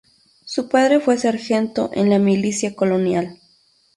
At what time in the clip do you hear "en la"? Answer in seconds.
1.93-2.17